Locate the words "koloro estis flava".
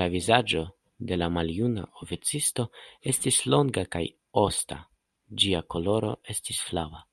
5.76-7.10